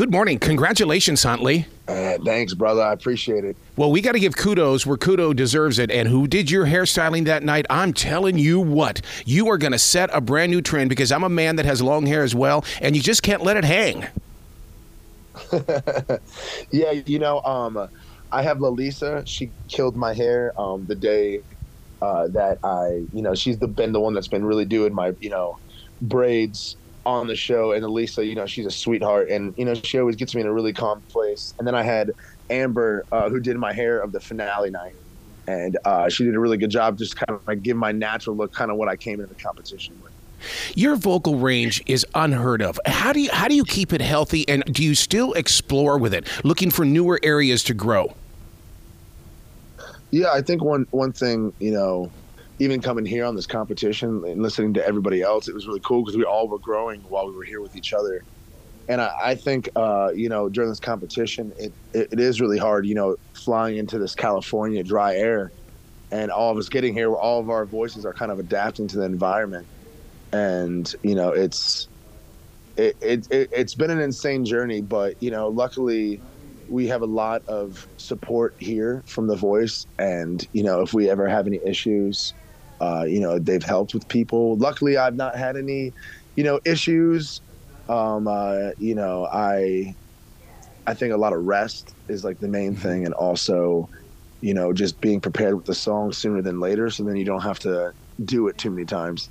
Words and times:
good 0.00 0.10
morning. 0.10 0.38
Congratulations, 0.38 1.22
Huntley. 1.22 1.66
Uh, 1.86 2.16
thanks, 2.24 2.54
brother. 2.54 2.80
I 2.80 2.94
appreciate 2.94 3.44
it. 3.44 3.54
Well, 3.76 3.90
we 3.90 4.00
got 4.00 4.12
to 4.12 4.18
give 4.18 4.34
kudos 4.34 4.86
where 4.86 4.96
kudo 4.96 5.36
deserves 5.36 5.78
it. 5.78 5.90
And 5.90 6.08
who 6.08 6.26
did 6.26 6.50
your 6.50 6.64
hairstyling 6.64 7.26
that 7.26 7.42
night? 7.42 7.66
I'm 7.68 7.92
telling 7.92 8.38
you 8.38 8.60
what, 8.60 9.02
you 9.26 9.50
are 9.50 9.58
going 9.58 9.72
to 9.72 9.78
set 9.78 10.08
a 10.14 10.22
brand 10.22 10.52
new 10.52 10.62
trend 10.62 10.88
because 10.88 11.12
I'm 11.12 11.22
a 11.22 11.28
man 11.28 11.56
that 11.56 11.66
has 11.66 11.82
long 11.82 12.06
hair 12.06 12.22
as 12.22 12.34
well, 12.34 12.64
and 12.80 12.96
you 12.96 13.02
just 13.02 13.22
can't 13.22 13.42
let 13.42 13.58
it 13.58 13.64
hang. 13.66 14.06
yeah, 16.70 16.92
you 16.92 17.18
know, 17.18 17.42
um, 17.42 17.86
I 18.32 18.40
have 18.40 18.56
Lalisa. 18.56 19.26
She 19.26 19.50
killed 19.68 19.96
my 19.96 20.14
hair 20.14 20.58
um, 20.58 20.86
the 20.86 20.94
day 20.94 21.42
uh, 22.00 22.28
that 22.28 22.58
I, 22.64 23.04
you 23.12 23.20
know, 23.20 23.34
she's 23.34 23.58
the, 23.58 23.68
been 23.68 23.92
the 23.92 24.00
one 24.00 24.14
that's 24.14 24.28
been 24.28 24.46
really 24.46 24.64
doing 24.64 24.94
my, 24.94 25.14
you 25.20 25.28
know, 25.28 25.58
braids 26.00 26.76
on 27.06 27.26
the 27.26 27.36
show. 27.36 27.72
And 27.72 27.84
Elisa, 27.84 28.24
you 28.24 28.34
know, 28.34 28.46
she's 28.46 28.66
a 28.66 28.70
sweetheart, 28.70 29.30
and 29.30 29.54
you 29.56 29.64
know, 29.64 29.74
she 29.74 29.98
always 29.98 30.16
gets 30.16 30.34
me 30.34 30.40
in 30.40 30.46
a 30.46 30.52
really 30.52 30.72
calm 30.72 31.02
place. 31.08 31.54
And 31.58 31.66
then 31.66 31.74
I 31.74 31.82
had 31.82 32.12
Amber, 32.48 33.04
uh, 33.12 33.28
who 33.28 33.40
did 33.40 33.56
my 33.56 33.72
hair 33.72 34.00
of 34.00 34.12
the 34.12 34.20
finale 34.20 34.70
night, 34.70 34.94
and 35.46 35.78
uh, 35.84 36.08
she 36.08 36.24
did 36.24 36.34
a 36.34 36.40
really 36.40 36.56
good 36.56 36.70
job, 36.70 36.98
just 36.98 37.16
kind 37.16 37.30
of 37.30 37.46
like 37.46 37.62
give 37.62 37.76
my 37.76 37.92
natural 37.92 38.36
look, 38.36 38.52
kind 38.52 38.70
of 38.70 38.76
what 38.76 38.88
I 38.88 38.96
came 38.96 39.20
into 39.20 39.32
the 39.32 39.40
competition 39.40 39.94
with. 40.02 40.12
Your 40.74 40.96
vocal 40.96 41.36
range 41.36 41.82
is 41.86 42.06
unheard 42.14 42.62
of. 42.62 42.78
How 42.86 43.12
do 43.12 43.20
you 43.20 43.30
how 43.32 43.48
do 43.48 43.54
you 43.54 43.64
keep 43.64 43.92
it 43.92 44.00
healthy, 44.00 44.48
and 44.48 44.64
do 44.64 44.82
you 44.82 44.94
still 44.94 45.32
explore 45.34 45.98
with 45.98 46.14
it, 46.14 46.28
looking 46.44 46.70
for 46.70 46.84
newer 46.84 47.20
areas 47.22 47.62
to 47.64 47.74
grow? 47.74 48.14
Yeah, 50.10 50.32
I 50.32 50.42
think 50.42 50.62
one 50.62 50.86
one 50.90 51.12
thing 51.12 51.52
you 51.60 51.72
know, 51.72 52.10
even 52.60 52.82
coming 52.82 53.06
here 53.06 53.26
on 53.26 53.36
this 53.36 53.46
competition 53.46 54.22
and 54.26 54.42
listening 54.42 54.74
to 54.74 54.86
everybody 54.86 55.22
else, 55.22 55.48
it 55.48 55.54
was 55.54 55.66
really 55.66 55.80
cool 55.84 56.04
because 56.04 56.18
we 56.18 56.24
all 56.24 56.48
were 56.48 56.60
growing 56.60 57.02
while 57.02 57.26
we 57.26 57.34
were 57.34 57.44
here 57.44 57.62
with 57.62 57.74
each 57.76 57.92
other. 57.94 58.24
And 58.88 59.00
I, 59.00 59.10
I 59.22 59.34
think 59.36 59.70
uh, 59.76 60.10
you 60.14 60.28
know 60.28 60.48
during 60.48 60.70
this 60.70 60.80
competition, 60.80 61.52
it, 61.58 61.74
it, 61.94 62.08
it 62.12 62.20
is 62.20 62.40
really 62.40 62.58
hard. 62.58 62.86
You 62.86 62.94
know, 62.94 63.16
flying 63.44 63.78
into 63.78 63.98
this 63.98 64.14
California 64.14 64.84
dry 64.84 65.16
air, 65.16 65.52
and 66.10 66.30
all 66.30 66.52
of 66.52 66.58
us 66.58 66.68
getting 66.68 66.94
here, 66.94 67.14
all 67.14 67.40
of 67.40 67.50
our 67.50 67.66
voices 67.66 68.04
are 68.04 68.14
kind 68.14 68.32
of 68.32 68.38
adapting 68.38 68.88
to 68.88 68.98
the 68.98 69.04
environment, 69.04 69.68
and 70.32 70.90
you 71.02 71.14
know 71.14 71.30
it's 71.30 71.88
it, 72.76 72.96
it, 73.00 73.26
it 73.30 73.48
it's 73.52 73.74
been 73.74 73.90
an 73.90 74.00
insane 74.00 74.44
journey. 74.44 74.82
But 74.82 75.16
you 75.20 75.30
know, 75.30 75.48
luckily 75.48 76.22
we 76.68 76.86
have 76.88 77.02
a 77.02 77.06
lot 77.06 77.42
of 77.48 77.86
support 77.98 78.54
here 78.58 79.02
from 79.06 79.26
The 79.26 79.36
Voice, 79.36 79.86
and 79.98 80.44
you 80.52 80.62
know, 80.62 80.82
if 80.82 80.94
we 80.94 81.10
ever 81.10 81.28
have 81.28 81.46
any 81.46 81.60
issues, 81.66 82.34
uh, 82.80 83.04
you 83.06 83.20
know, 83.20 83.38
they've 83.38 83.62
helped 83.62 83.94
with 83.94 84.08
people. 84.08 84.56
Luckily, 84.56 84.96
I've 84.96 85.16
not 85.16 85.36
had 85.36 85.56
any, 85.56 85.92
you 86.36 86.44
know, 86.44 86.60
issues. 86.64 87.40
Um, 87.88 88.26
uh, 88.28 88.70
you 88.78 88.94
know, 88.94 89.26
I, 89.26 89.94
I 90.86 90.94
think 90.94 91.12
a 91.12 91.16
lot 91.16 91.32
of 91.32 91.44
rest 91.44 91.94
is 92.08 92.24
like 92.24 92.38
the 92.40 92.48
main 92.48 92.72
mm-hmm. 92.72 92.82
thing, 92.82 93.04
and 93.04 93.14
also, 93.14 93.88
you 94.40 94.54
know, 94.54 94.72
just 94.72 95.00
being 95.00 95.20
prepared 95.20 95.54
with 95.54 95.66
the 95.66 95.74
song 95.74 96.12
sooner 96.12 96.40
than 96.40 96.60
later, 96.60 96.90
so 96.90 97.04
then 97.04 97.16
you 97.16 97.24
don't 97.24 97.42
have 97.42 97.58
to 97.60 97.92
do 98.24 98.48
it 98.48 98.58
too 98.58 98.70
many 98.70 98.84
times. 98.84 99.28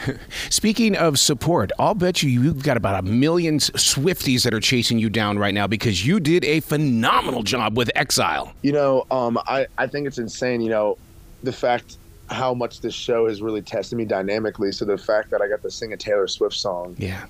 Speaking 0.50 0.96
of 0.96 1.18
support, 1.18 1.70
I'll 1.78 1.94
bet 1.94 2.22
you 2.22 2.30
you've 2.30 2.62
got 2.62 2.76
about 2.76 3.04
a 3.04 3.06
million 3.06 3.58
Swifties 3.58 4.44
that 4.44 4.52
are 4.52 4.60
chasing 4.60 4.98
you 4.98 5.08
down 5.08 5.38
right 5.38 5.54
now 5.54 5.66
because 5.66 6.06
you 6.06 6.20
did 6.20 6.44
a 6.44 6.60
phenomenal 6.60 7.42
job 7.42 7.76
with 7.76 7.90
Exile. 7.94 8.52
You 8.62 8.72
know, 8.72 9.06
um, 9.10 9.38
I, 9.46 9.66
I 9.78 9.86
think 9.86 10.06
it's 10.06 10.18
insane, 10.18 10.60
you 10.60 10.70
know, 10.70 10.98
the 11.42 11.52
fact 11.52 11.98
how 12.32 12.54
much 12.54 12.80
this 12.80 12.94
show 12.94 13.28
has 13.28 13.42
really 13.42 13.62
tested 13.62 13.98
me 13.98 14.04
dynamically. 14.04 14.72
So 14.72 14.84
the 14.84 14.98
fact 14.98 15.30
that 15.30 15.40
I 15.42 15.48
got 15.48 15.62
to 15.62 15.70
sing 15.70 15.92
a 15.92 15.96
Taylor 15.96 16.26
Swift 16.26 16.56
song, 16.56 16.96
yeah, 16.98 17.26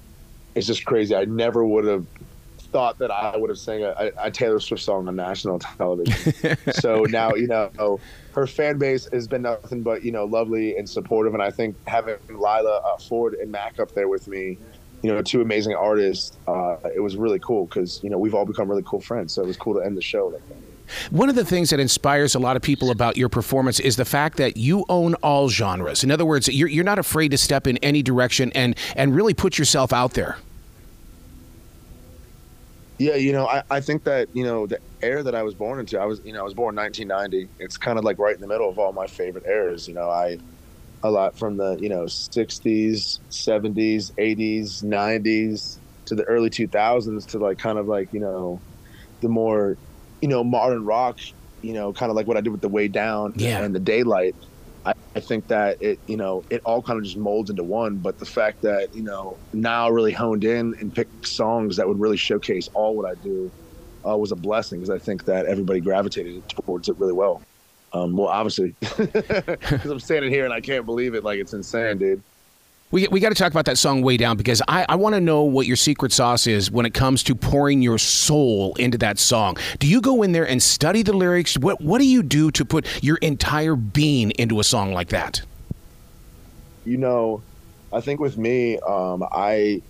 it's 0.54 0.66
just 0.66 0.84
crazy. 0.84 1.14
I 1.14 1.24
never 1.24 1.64
would 1.64 1.84
have 1.84 2.06
thought 2.72 2.98
that 2.98 3.10
I 3.10 3.36
would 3.36 3.50
have 3.50 3.58
sang 3.58 3.84
a, 3.84 4.10
a, 4.18 4.30
Taylor 4.30 4.58
Swift 4.58 4.82
song 4.82 5.06
on 5.06 5.14
national 5.14 5.58
television. 5.58 6.56
so 6.72 7.04
now, 7.04 7.34
you 7.34 7.46
know, 7.46 8.00
her 8.34 8.46
fan 8.46 8.78
base 8.78 9.06
has 9.12 9.28
been 9.28 9.42
nothing 9.42 9.82
but, 9.82 10.02
you 10.02 10.10
know, 10.10 10.24
lovely 10.24 10.76
and 10.76 10.88
supportive. 10.88 11.34
And 11.34 11.42
I 11.42 11.50
think 11.50 11.76
having 11.86 12.16
Lila 12.28 12.78
uh, 12.78 12.96
Forde 12.96 13.34
and 13.40 13.52
Mac 13.52 13.78
up 13.78 13.92
there 13.92 14.08
with 14.08 14.26
me, 14.26 14.58
you 15.02 15.12
know, 15.12 15.20
two 15.20 15.42
amazing 15.42 15.74
artists, 15.74 16.38
uh, 16.48 16.76
it 16.94 17.00
was 17.00 17.16
really 17.16 17.38
cool 17.38 17.66
because, 17.66 18.02
you 18.02 18.08
know, 18.08 18.18
we've 18.18 18.34
all 18.34 18.46
become 18.46 18.68
really 18.68 18.84
cool 18.84 19.00
friends. 19.00 19.34
So 19.34 19.42
it 19.42 19.46
was 19.46 19.56
cool 19.56 19.74
to 19.74 19.80
end 19.80 19.96
the 19.96 20.02
show 20.02 20.28
like 20.28 20.48
that. 20.48 20.56
One 21.10 21.28
of 21.28 21.34
the 21.34 21.44
things 21.44 21.70
that 21.70 21.80
inspires 21.80 22.34
a 22.34 22.38
lot 22.38 22.56
of 22.56 22.62
people 22.62 22.90
about 22.90 23.16
your 23.16 23.28
performance 23.28 23.80
is 23.80 23.96
the 23.96 24.04
fact 24.04 24.36
that 24.38 24.56
you 24.56 24.84
own 24.88 25.14
all 25.16 25.48
genres. 25.48 26.04
In 26.04 26.10
other 26.10 26.24
words, 26.24 26.48
you're, 26.48 26.68
you're 26.68 26.84
not 26.84 26.98
afraid 26.98 27.30
to 27.30 27.38
step 27.38 27.66
in 27.66 27.76
any 27.78 28.02
direction 28.02 28.52
and, 28.54 28.76
and 28.96 29.14
really 29.14 29.34
put 29.34 29.58
yourself 29.58 29.92
out 29.92 30.14
there. 30.14 30.36
Yeah, 32.98 33.16
you 33.16 33.32
know, 33.32 33.48
I, 33.48 33.62
I 33.70 33.80
think 33.80 34.04
that, 34.04 34.28
you 34.32 34.44
know, 34.44 34.66
the 34.66 34.78
era 35.00 35.22
that 35.24 35.34
I 35.34 35.42
was 35.42 35.54
born 35.54 35.80
into, 35.80 35.98
I 35.98 36.04
was, 36.04 36.20
you 36.24 36.32
know, 36.32 36.40
I 36.40 36.42
was 36.44 36.54
born 36.54 36.76
1990. 36.76 37.48
It's 37.58 37.76
kind 37.76 37.98
of 37.98 38.04
like 38.04 38.18
right 38.18 38.34
in 38.34 38.40
the 38.40 38.46
middle 38.46 38.68
of 38.68 38.78
all 38.78 38.92
my 38.92 39.06
favorite 39.06 39.44
eras. 39.46 39.88
You 39.88 39.94
know, 39.94 40.08
I, 40.08 40.38
a 41.02 41.10
lot 41.10 41.36
from 41.36 41.56
the, 41.56 41.76
you 41.80 41.88
know, 41.88 42.04
60s, 42.04 43.18
70s, 43.30 44.12
80s, 44.12 44.84
90s 44.84 45.78
to 46.04 46.14
the 46.14 46.22
early 46.24 46.50
2000s 46.50 47.26
to 47.28 47.38
like 47.38 47.58
kind 47.58 47.78
of 47.78 47.88
like, 47.88 48.12
you 48.12 48.20
know, 48.20 48.60
the 49.20 49.28
more, 49.28 49.76
you 50.22 50.28
know, 50.28 50.42
modern 50.42 50.84
rock, 50.84 51.18
you 51.60 51.74
know, 51.74 51.92
kind 51.92 52.08
of 52.08 52.16
like 52.16 52.26
what 52.26 52.36
I 52.38 52.40
did 52.40 52.50
with 52.50 52.62
the 52.62 52.68
way 52.68 52.88
down 52.88 53.34
yeah. 53.36 53.62
and 53.62 53.74
the 53.74 53.80
daylight. 53.80 54.34
I, 54.86 54.94
I 55.14 55.20
think 55.20 55.48
that 55.48 55.82
it, 55.82 55.98
you 56.06 56.16
know, 56.16 56.44
it 56.48 56.62
all 56.64 56.80
kind 56.80 56.98
of 56.98 57.04
just 57.04 57.16
molds 57.18 57.50
into 57.50 57.62
one. 57.62 57.96
But 57.96 58.18
the 58.18 58.24
fact 58.24 58.62
that, 58.62 58.94
you 58.94 59.02
know, 59.02 59.36
now 59.52 59.90
really 59.90 60.12
honed 60.12 60.44
in 60.44 60.74
and 60.80 60.94
picked 60.94 61.26
songs 61.26 61.76
that 61.76 61.86
would 61.86 62.00
really 62.00 62.16
showcase 62.16 62.70
all 62.72 62.96
what 62.96 63.10
I 63.10 63.14
do 63.22 63.50
uh, 64.06 64.16
was 64.16 64.32
a 64.32 64.36
blessing 64.36 64.80
because 64.80 64.90
I 64.90 64.98
think 64.98 65.24
that 65.26 65.46
everybody 65.46 65.80
gravitated 65.80 66.48
towards 66.48 66.88
it 66.88 66.96
really 66.98 67.12
well. 67.12 67.42
Um, 67.92 68.16
well, 68.16 68.28
obviously, 68.28 68.74
because 68.80 69.86
I'm 69.86 70.00
standing 70.00 70.30
here 70.30 70.44
and 70.44 70.54
I 70.54 70.60
can't 70.60 70.86
believe 70.86 71.14
it. 71.14 71.24
Like, 71.24 71.38
it's 71.38 71.52
insane, 71.52 71.98
dude. 71.98 72.22
We, 72.92 73.08
we 73.08 73.20
got 73.20 73.30
to 73.30 73.34
talk 73.34 73.50
about 73.50 73.64
that 73.64 73.78
song 73.78 74.02
way 74.02 74.18
down 74.18 74.36
because 74.36 74.60
I, 74.68 74.84
I 74.86 74.96
want 74.96 75.14
to 75.14 75.20
know 75.20 75.44
what 75.44 75.66
your 75.66 75.76
secret 75.76 76.12
sauce 76.12 76.46
is 76.46 76.70
when 76.70 76.84
it 76.84 76.92
comes 76.92 77.22
to 77.22 77.34
pouring 77.34 77.80
your 77.80 77.96
soul 77.96 78.74
into 78.74 78.98
that 78.98 79.18
song. 79.18 79.56
Do 79.78 79.88
you 79.88 80.02
go 80.02 80.22
in 80.22 80.32
there 80.32 80.46
and 80.46 80.62
study 80.62 81.02
the 81.02 81.14
lyrics? 81.14 81.56
What 81.56 81.80
what 81.80 81.98
do 82.00 82.06
you 82.06 82.22
do 82.22 82.50
to 82.50 82.64
put 82.66 82.86
your 83.02 83.16
entire 83.16 83.76
being 83.76 84.30
into 84.32 84.60
a 84.60 84.64
song 84.64 84.92
like 84.92 85.08
that? 85.08 85.40
You 86.84 86.98
know, 86.98 87.42
I 87.94 88.02
think 88.02 88.20
with 88.20 88.36
me, 88.36 88.78
um, 88.80 89.24
I 89.32 89.80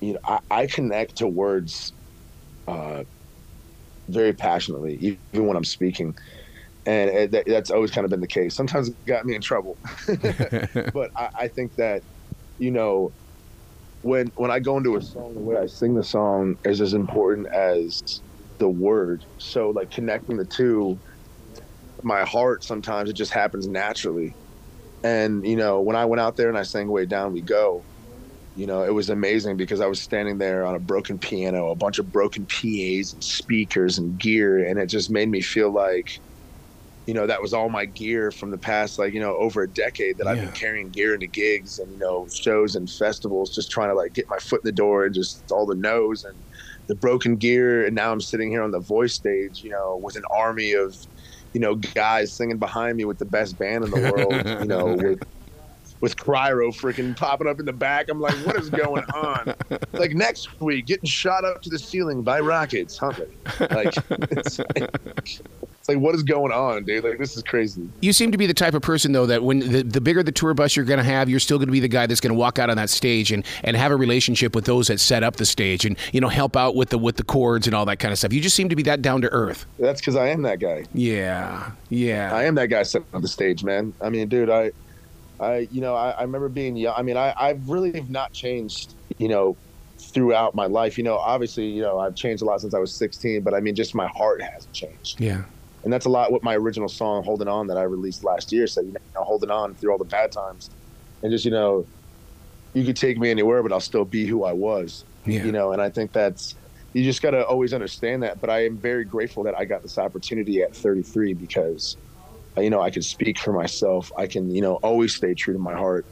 you 0.00 0.14
know 0.14 0.20
I, 0.24 0.40
I 0.50 0.66
connect 0.66 1.16
to 1.16 1.28
words 1.28 1.92
uh, 2.66 3.04
very 4.08 4.32
passionately, 4.32 4.96
even 5.32 5.46
when 5.46 5.56
I'm 5.56 5.64
speaking 5.64 6.16
and 6.86 7.10
it, 7.10 7.44
that's 7.46 7.70
always 7.70 7.90
kind 7.90 8.04
of 8.04 8.10
been 8.10 8.20
the 8.20 8.26
case. 8.26 8.54
Sometimes 8.54 8.88
it 8.88 8.96
got 9.06 9.24
me 9.24 9.34
in 9.34 9.40
trouble, 9.40 9.78
but 10.06 11.10
I, 11.16 11.28
I, 11.38 11.48
think 11.48 11.74
that 11.76 12.02
you 12.58 12.70
know 12.70 13.12
when 14.02 14.30
when 14.36 14.50
I 14.50 14.60
go 14.60 14.76
into 14.76 14.96
a 14.96 15.02
song, 15.02 15.34
the 15.34 15.40
way 15.40 15.56
I 15.56 15.66
sing 15.66 15.94
the 15.94 16.04
song 16.04 16.56
is 16.64 16.80
as 16.80 16.92
important 16.92 17.48
as 17.54 18.02
the 18.58 18.68
word. 18.68 19.24
So 19.38 19.70
like 19.70 19.90
connecting 19.90 20.36
the 20.36 20.44
two, 20.44 21.00
my 22.02 22.24
heart 22.24 22.64
sometimes 22.64 23.08
it 23.08 23.14
just 23.14 23.32
happens 23.32 23.66
naturally. 23.66 24.34
And 25.02 25.46
you 25.46 25.56
know 25.56 25.80
when 25.80 25.96
I 25.96 26.04
went 26.04 26.20
out 26.20 26.36
there 26.36 26.48
and 26.48 26.58
I 26.58 26.62
sang 26.62 26.88
"Way 26.88 27.06
Down 27.06 27.32
We 27.32 27.40
Go," 27.40 27.82
you 28.56 28.66
know 28.66 28.82
it 28.82 28.92
was 28.92 29.08
amazing 29.08 29.56
because 29.56 29.80
I 29.80 29.86
was 29.86 30.02
standing 30.02 30.36
there 30.36 30.66
on 30.66 30.74
a 30.74 30.80
broken 30.80 31.18
piano, 31.18 31.70
a 31.70 31.76
bunch 31.76 31.98
of 31.98 32.12
broken 32.12 32.46
PAs 32.46 33.14
and 33.14 33.24
speakers 33.24 33.96
and 33.96 34.18
gear, 34.18 34.66
and 34.66 34.78
it 34.78 34.86
just 34.86 35.10
made 35.10 35.30
me 35.30 35.40
feel 35.40 35.72
like 35.72 36.20
you 37.06 37.14
know 37.14 37.26
that 37.26 37.40
was 37.42 37.52
all 37.52 37.68
my 37.68 37.84
gear 37.84 38.30
from 38.30 38.50
the 38.50 38.58
past 38.58 38.98
like 38.98 39.12
you 39.12 39.20
know 39.20 39.36
over 39.36 39.62
a 39.62 39.68
decade 39.68 40.16
that 40.16 40.24
yeah. 40.24 40.32
i've 40.32 40.40
been 40.40 40.52
carrying 40.52 40.88
gear 40.90 41.14
into 41.14 41.26
gigs 41.26 41.78
and 41.78 41.90
you 41.92 41.98
know 41.98 42.26
shows 42.32 42.76
and 42.76 42.90
festivals 42.90 43.54
just 43.54 43.70
trying 43.70 43.88
to 43.88 43.94
like 43.94 44.12
get 44.12 44.28
my 44.28 44.38
foot 44.38 44.60
in 44.64 44.68
the 44.68 44.72
door 44.72 45.04
and 45.04 45.14
just 45.14 45.50
all 45.52 45.66
the 45.66 45.74
no's 45.74 46.24
and 46.24 46.36
the 46.86 46.94
broken 46.94 47.36
gear 47.36 47.84
and 47.84 47.94
now 47.94 48.10
i'm 48.10 48.20
sitting 48.20 48.50
here 48.50 48.62
on 48.62 48.70
the 48.70 48.80
voice 48.80 49.14
stage 49.14 49.62
you 49.62 49.70
know 49.70 50.00
with 50.02 50.16
an 50.16 50.24
army 50.30 50.72
of 50.72 50.96
you 51.52 51.60
know 51.60 51.74
guys 51.74 52.32
singing 52.32 52.58
behind 52.58 52.96
me 52.96 53.04
with 53.04 53.18
the 53.18 53.24
best 53.24 53.58
band 53.58 53.84
in 53.84 53.90
the 53.90 54.12
world 54.12 54.60
you 54.60 54.66
know 54.66 54.86
with 54.94 55.20
with 56.00 56.16
Cryo 56.16 56.68
freaking 56.68 57.16
popping 57.16 57.46
up 57.46 57.58
in 57.58 57.64
the 57.64 57.72
back. 57.72 58.10
I'm 58.10 58.20
like, 58.20 58.34
what 58.44 58.56
is 58.56 58.68
going 58.68 59.04
on? 59.14 59.54
like 59.92 60.10
next 60.12 60.60
week, 60.60 60.84
getting 60.84 61.08
shot 61.08 61.46
up 61.46 61.62
to 61.62 61.70
the 61.70 61.78
ceiling 61.78 62.22
by 62.22 62.40
rockets, 62.40 62.98
huh? 62.98 63.12
Like, 63.70 63.94
it's 64.10 64.58
like, 64.58 64.90
it's 65.84 65.90
like, 65.90 65.98
what 65.98 66.14
is 66.14 66.22
going 66.22 66.50
on, 66.50 66.84
dude? 66.84 67.04
Like, 67.04 67.18
this 67.18 67.36
is 67.36 67.42
crazy. 67.42 67.86
You 68.00 68.14
seem 68.14 68.32
to 68.32 68.38
be 68.38 68.46
the 68.46 68.54
type 68.54 68.72
of 68.72 68.80
person, 68.80 69.12
though, 69.12 69.26
that 69.26 69.42
when 69.42 69.58
the, 69.58 69.82
the 69.82 70.00
bigger 70.00 70.22
the 70.22 70.32
tour 70.32 70.54
bus 70.54 70.76
you're 70.76 70.86
going 70.86 70.96
to 70.96 71.04
have, 71.04 71.28
you're 71.28 71.38
still 71.38 71.58
going 71.58 71.68
to 71.68 71.72
be 71.72 71.80
the 71.80 71.88
guy 71.88 72.06
that's 72.06 72.22
going 72.22 72.32
to 72.32 72.38
walk 72.38 72.58
out 72.58 72.70
on 72.70 72.78
that 72.78 72.88
stage 72.88 73.30
and, 73.32 73.44
and 73.64 73.76
have 73.76 73.92
a 73.92 73.96
relationship 73.96 74.54
with 74.54 74.64
those 74.64 74.86
that 74.86 74.98
set 74.98 75.22
up 75.22 75.36
the 75.36 75.44
stage 75.44 75.84
and, 75.84 75.98
you 76.10 76.22
know, 76.22 76.30
help 76.30 76.56
out 76.56 76.74
with 76.74 76.88
the 76.88 76.96
with 76.96 77.16
the 77.16 77.22
cords 77.22 77.66
and 77.66 77.76
all 77.76 77.84
that 77.84 77.98
kind 77.98 78.12
of 78.12 78.18
stuff. 78.18 78.32
You 78.32 78.40
just 78.40 78.56
seem 78.56 78.70
to 78.70 78.76
be 78.76 78.82
that 78.84 79.02
down 79.02 79.20
to 79.20 79.28
earth. 79.30 79.66
That's 79.78 80.00
because 80.00 80.16
I 80.16 80.28
am 80.28 80.40
that 80.40 80.58
guy. 80.58 80.86
Yeah. 80.94 81.72
Yeah. 81.90 82.34
I 82.34 82.44
am 82.44 82.54
that 82.54 82.68
guy 82.68 82.82
setting 82.82 83.06
up 83.12 83.20
the 83.20 83.28
stage, 83.28 83.62
man. 83.62 83.92
I 84.00 84.08
mean, 84.08 84.26
dude, 84.28 84.48
I, 84.48 84.72
I, 85.38 85.68
you 85.70 85.82
know, 85.82 85.94
I, 85.94 86.12
I 86.12 86.22
remember 86.22 86.48
being 86.48 86.76
young. 86.76 86.94
I 86.96 87.02
mean, 87.02 87.18
I, 87.18 87.34
I 87.36 87.58
really 87.66 87.92
have 87.92 88.08
not 88.08 88.32
changed, 88.32 88.94
you 89.18 89.28
know, 89.28 89.54
throughout 89.98 90.54
my 90.54 90.64
life. 90.64 90.96
You 90.96 91.04
know, 91.04 91.16
obviously, 91.18 91.66
you 91.66 91.82
know, 91.82 91.98
I've 91.98 92.14
changed 92.14 92.42
a 92.42 92.46
lot 92.46 92.62
since 92.62 92.72
I 92.72 92.78
was 92.78 92.94
16, 92.94 93.42
but 93.42 93.52
I 93.52 93.60
mean, 93.60 93.74
just 93.74 93.94
my 93.94 94.06
heart 94.06 94.40
hasn't 94.40 94.72
changed. 94.72 95.20
Yeah. 95.20 95.42
And 95.84 95.92
that's 95.92 96.06
a 96.06 96.08
lot 96.08 96.32
what 96.32 96.42
my 96.42 96.56
original 96.56 96.88
song, 96.88 97.22
Holding 97.22 97.46
On, 97.46 97.66
that 97.66 97.76
I 97.76 97.82
released 97.82 98.24
last 98.24 98.52
year 98.52 98.66
said, 98.66 98.86
you 98.86 98.92
know, 98.92 99.22
holding 99.22 99.50
on 99.50 99.74
through 99.74 99.92
all 99.92 99.98
the 99.98 100.04
bad 100.04 100.32
times. 100.32 100.70
And 101.22 101.30
just, 101.30 101.44
you 101.44 101.50
know, 101.50 101.86
you 102.72 102.84
could 102.84 102.96
take 102.96 103.18
me 103.18 103.30
anywhere, 103.30 103.62
but 103.62 103.70
I'll 103.72 103.80
still 103.80 104.04
be 104.04 104.26
who 104.26 104.44
I 104.44 104.52
was. 104.52 105.04
Yeah. 105.26 105.44
You 105.44 105.52
know, 105.52 105.72
and 105.72 105.82
I 105.82 105.90
think 105.90 106.12
that's, 106.12 106.54
you 106.94 107.04
just 107.04 107.20
got 107.20 107.32
to 107.32 107.44
always 107.44 107.74
understand 107.74 108.22
that. 108.22 108.40
But 108.40 108.48
I 108.48 108.64
am 108.64 108.78
very 108.78 109.04
grateful 109.04 109.42
that 109.44 109.58
I 109.58 109.66
got 109.66 109.82
this 109.82 109.98
opportunity 109.98 110.62
at 110.62 110.74
33 110.74 111.34
because, 111.34 111.98
uh, 112.56 112.62
you 112.62 112.70
know, 112.70 112.80
I 112.80 112.90
can 112.90 113.02
speak 113.02 113.38
for 113.38 113.52
myself. 113.52 114.10
I 114.16 114.26
can, 114.26 114.54
you 114.54 114.62
know, 114.62 114.76
always 114.76 115.14
stay 115.14 115.34
true 115.34 115.52
to 115.52 115.60
my 115.60 115.74
heart 115.74 116.06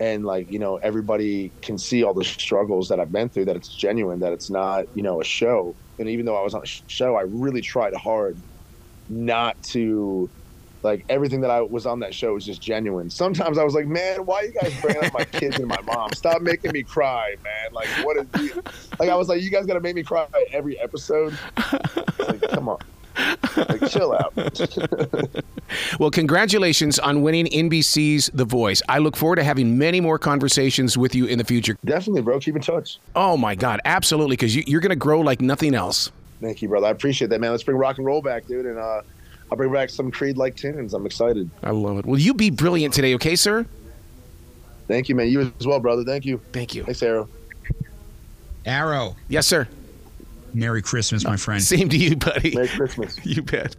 and 0.00 0.24
like 0.24 0.50
you 0.50 0.60
know 0.60 0.76
everybody 0.76 1.50
can 1.60 1.76
see 1.76 2.04
all 2.04 2.14
the 2.14 2.24
struggles 2.24 2.88
that 2.88 3.00
i've 3.00 3.10
been 3.10 3.28
through 3.28 3.44
that 3.44 3.56
it's 3.56 3.68
genuine 3.68 4.20
that 4.20 4.32
it's 4.32 4.48
not 4.48 4.86
you 4.94 5.02
know 5.02 5.20
a 5.20 5.24
show 5.24 5.74
and 5.98 6.08
even 6.08 6.24
though 6.24 6.36
i 6.36 6.40
was 6.40 6.54
on 6.54 6.62
a 6.62 6.66
show 6.66 7.16
i 7.16 7.22
really 7.22 7.60
tried 7.60 7.92
hard 7.94 8.36
not 9.08 9.60
to 9.62 10.28
like 10.82 11.04
everything 11.08 11.40
that 11.40 11.50
i 11.50 11.60
was 11.60 11.86
on 11.86 12.00
that 12.00 12.14
show 12.14 12.34
was 12.34 12.44
just 12.44 12.60
genuine 12.60 13.10
sometimes 13.10 13.58
i 13.58 13.64
was 13.64 13.74
like 13.74 13.86
man 13.86 14.24
why 14.24 14.36
are 14.36 14.44
you 14.44 14.52
guys 14.52 14.80
bringing 14.80 15.04
up 15.04 15.12
my 15.12 15.24
kids 15.24 15.58
and 15.58 15.66
my 15.66 15.80
mom 15.82 16.12
stop 16.12 16.40
making 16.40 16.72
me 16.72 16.82
cry 16.82 17.34
man 17.42 17.72
like 17.72 17.88
what 18.04 18.16
is 18.16 18.26
the, 18.28 18.72
like 18.98 19.08
i 19.08 19.14
was 19.14 19.28
like 19.28 19.42
you 19.42 19.50
guys 19.50 19.66
gotta 19.66 19.80
make 19.80 19.94
me 19.94 20.02
cry 20.02 20.26
every 20.52 20.78
episode 20.78 21.36
like 22.20 22.40
come 22.50 22.68
on 22.68 22.78
like 23.56 23.90
chill 23.90 24.12
out 24.12 24.32
well, 25.98 26.10
congratulations 26.10 26.98
on 26.98 27.22
winning 27.22 27.46
NBC's 27.46 28.30
The 28.32 28.44
Voice. 28.44 28.82
I 28.88 28.98
look 28.98 29.16
forward 29.16 29.36
to 29.36 29.44
having 29.44 29.78
many 29.78 30.00
more 30.00 30.18
conversations 30.18 30.96
with 30.96 31.14
you 31.14 31.26
in 31.26 31.38
the 31.38 31.44
future. 31.44 31.76
Definitely, 31.84 32.22
bro. 32.22 32.38
Keep 32.40 32.56
in 32.56 32.62
touch. 32.62 32.98
Oh, 33.14 33.36
my 33.36 33.54
God. 33.54 33.80
Absolutely. 33.84 34.34
Because 34.36 34.54
you, 34.54 34.76
are 34.76 34.80
going 34.80 34.90
to 34.90 34.96
grow 34.96 35.20
like 35.20 35.40
nothing 35.40 35.74
else. 35.74 36.10
Thank 36.40 36.62
you, 36.62 36.68
brother. 36.68 36.86
I 36.86 36.90
appreciate 36.90 37.28
that, 37.28 37.40
man. 37.40 37.50
Let's 37.50 37.62
bring 37.62 37.76
rock 37.76 37.98
and 37.98 38.06
roll 38.06 38.22
back, 38.22 38.46
dude. 38.46 38.66
And 38.66 38.78
uh, 38.78 39.02
I'll 39.50 39.56
bring 39.56 39.72
back 39.72 39.90
some 39.90 40.10
Creed 40.10 40.36
like 40.36 40.56
tunes. 40.56 40.94
I'm 40.94 41.06
excited. 41.06 41.50
I 41.62 41.70
love 41.70 41.98
it. 41.98 42.06
Will 42.06 42.18
you 42.18 42.34
be 42.34 42.50
brilliant 42.50 42.94
today, 42.94 43.14
okay, 43.14 43.36
sir? 43.36 43.66
Thank 44.86 45.08
you, 45.08 45.14
man. 45.14 45.28
You 45.28 45.52
as 45.58 45.66
well, 45.66 45.80
brother. 45.80 46.04
Thank 46.04 46.24
you. 46.24 46.40
Thank 46.52 46.74
you. 46.74 46.84
Thanks, 46.84 47.02
Arrow. 47.02 47.28
Arrow. 48.64 49.16
Yes, 49.28 49.46
sir. 49.46 49.68
Merry 50.54 50.82
Christmas, 50.82 51.24
my 51.24 51.36
friend. 51.36 51.62
Same 51.62 51.88
to 51.88 51.96
you, 51.96 52.16
buddy. 52.16 52.54
Merry 52.54 52.68
Christmas. 52.68 53.18
you 53.24 53.42
bet. 53.42 53.76